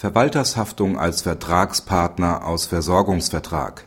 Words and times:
Verwaltershaftung 0.00 0.98
als 0.98 1.20
Vertragspartner 1.20 2.46
aus 2.46 2.64
Versorgungsvertrag 2.64 3.84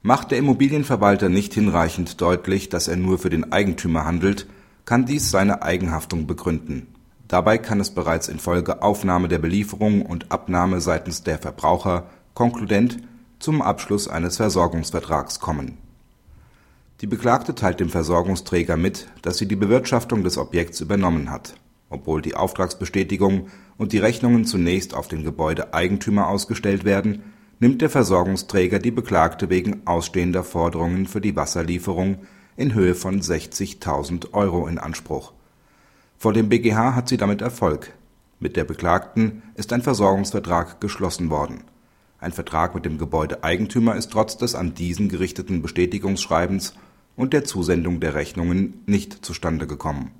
Macht 0.00 0.30
der 0.30 0.38
Immobilienverwalter 0.38 1.28
nicht 1.28 1.52
hinreichend 1.52 2.22
deutlich, 2.22 2.70
dass 2.70 2.88
er 2.88 2.96
nur 2.96 3.18
für 3.18 3.28
den 3.28 3.52
Eigentümer 3.52 4.06
handelt, 4.06 4.46
kann 4.86 5.04
dies 5.04 5.30
seine 5.30 5.60
Eigenhaftung 5.60 6.26
begründen. 6.26 6.86
Dabei 7.28 7.58
kann 7.58 7.80
es 7.80 7.90
bereits 7.90 8.28
infolge 8.28 8.80
Aufnahme 8.80 9.28
der 9.28 9.40
Belieferung 9.40 10.06
und 10.06 10.32
Abnahme 10.32 10.80
seitens 10.80 11.22
der 11.22 11.36
Verbraucher 11.36 12.06
konkludent 12.32 12.96
zum 13.40 13.60
Abschluss 13.60 14.08
eines 14.08 14.38
Versorgungsvertrags 14.38 15.38
kommen. 15.38 15.76
Die 17.02 17.06
Beklagte 17.06 17.54
teilt 17.54 17.80
dem 17.80 17.90
Versorgungsträger 17.90 18.78
mit, 18.78 19.06
dass 19.20 19.36
sie 19.36 19.46
die 19.46 19.56
Bewirtschaftung 19.56 20.24
des 20.24 20.38
Objekts 20.38 20.80
übernommen 20.80 21.30
hat 21.30 21.56
obwohl 21.90 22.22
die 22.22 22.36
Auftragsbestätigung 22.36 23.48
und 23.76 23.92
die 23.92 23.98
Rechnungen 23.98 24.44
zunächst 24.44 24.94
auf 24.94 25.08
den 25.08 25.24
Gebäudeeigentümer 25.24 26.28
ausgestellt 26.28 26.84
werden, 26.84 27.22
nimmt 27.58 27.82
der 27.82 27.90
Versorgungsträger 27.90 28.78
die 28.78 28.92
Beklagte 28.92 29.50
wegen 29.50 29.82
ausstehender 29.86 30.44
Forderungen 30.44 31.06
für 31.06 31.20
die 31.20 31.36
Wasserlieferung 31.36 32.18
in 32.56 32.74
Höhe 32.74 32.94
von 32.94 33.20
60.000 33.20 34.32
Euro 34.32 34.66
in 34.66 34.78
Anspruch. 34.78 35.32
Vor 36.16 36.32
dem 36.32 36.48
BGH 36.48 36.94
hat 36.94 37.08
sie 37.08 37.16
damit 37.16 37.42
Erfolg. 37.42 37.92
Mit 38.38 38.56
der 38.56 38.64
Beklagten 38.64 39.42
ist 39.54 39.72
ein 39.72 39.82
Versorgungsvertrag 39.82 40.80
geschlossen 40.80 41.28
worden. 41.28 41.64
Ein 42.18 42.32
Vertrag 42.32 42.74
mit 42.74 42.84
dem 42.84 42.98
Gebäudeeigentümer 42.98 43.96
ist 43.96 44.12
trotz 44.12 44.36
des 44.36 44.54
an 44.54 44.74
diesen 44.74 45.08
gerichteten 45.08 45.60
Bestätigungsschreibens 45.60 46.74
und 47.16 47.32
der 47.32 47.44
Zusendung 47.44 48.00
der 48.00 48.14
Rechnungen 48.14 48.82
nicht 48.86 49.24
zustande 49.24 49.66
gekommen 49.66 50.12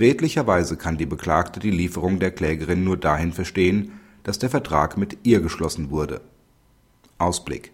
Redlicherweise 0.00 0.76
kann 0.76 0.96
die 0.96 1.06
Beklagte 1.06 1.60
die 1.60 1.70
Lieferung 1.70 2.18
der 2.18 2.30
Klägerin 2.30 2.82
nur 2.82 2.96
dahin 2.96 3.32
verstehen, 3.32 4.00
dass 4.24 4.38
der 4.38 4.50
Vertrag 4.50 4.96
mit 4.96 5.18
ihr 5.22 5.40
geschlossen 5.40 5.90
wurde. 5.90 6.22
Ausblick 7.18 7.72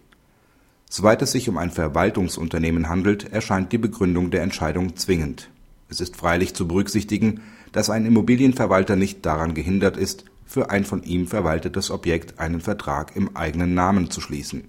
Soweit 0.89 1.21
es 1.21 1.31
sich 1.31 1.47
um 1.47 1.57
ein 1.57 1.71
Verwaltungsunternehmen 1.71 2.89
handelt, 2.89 3.31
erscheint 3.31 3.71
die 3.71 3.77
Begründung 3.77 4.31
der 4.31 4.41
Entscheidung 4.41 4.95
zwingend. 4.95 5.49
Es 5.87 6.01
ist 6.01 6.15
freilich 6.15 6.55
zu 6.55 6.67
berücksichtigen, 6.67 7.41
dass 7.71 7.91
ein 7.91 8.05
Immobilienverwalter 8.05 8.95
nicht 8.95 9.25
daran 9.25 9.53
gehindert 9.53 9.97
ist, 9.97 10.25
für 10.45 10.71
ein 10.71 10.83
von 10.83 11.03
ihm 11.03 11.27
verwaltetes 11.27 11.91
Objekt 11.91 12.39
einen 12.39 12.59
Vertrag 12.59 13.15
im 13.15 13.35
eigenen 13.35 13.75
Namen 13.75 14.09
zu 14.09 14.19
schließen. 14.19 14.63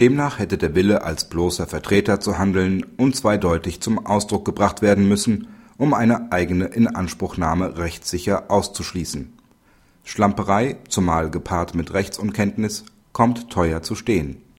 Demnach 0.00 0.40
hätte 0.40 0.58
der 0.58 0.74
Wille, 0.74 1.04
als 1.04 1.28
bloßer 1.28 1.68
Vertreter 1.68 2.18
zu 2.18 2.38
handeln, 2.38 2.84
unzweideutig 2.96 3.80
zum 3.80 4.04
Ausdruck 4.04 4.44
gebracht 4.44 4.82
werden 4.82 5.08
müssen 5.08 5.46
um 5.78 5.94
eine 5.94 6.32
eigene 6.32 6.66
Inanspruchnahme 6.66 7.78
rechtssicher 7.78 8.50
auszuschließen. 8.50 9.32
Schlamperei, 10.04 10.76
zumal 10.88 11.30
gepaart 11.30 11.74
mit 11.74 11.92
Rechtsunkenntnis, 11.92 12.84
kommt 13.12 13.50
teuer 13.50 13.82
zu 13.82 13.94
stehen 13.94 14.41